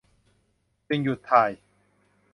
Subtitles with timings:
[0.87, 1.51] จึงหยุดถ่าย